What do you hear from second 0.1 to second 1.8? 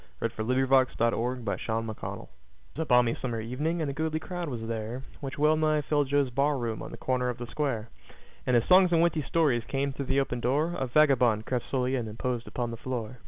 W X. Y Z The Face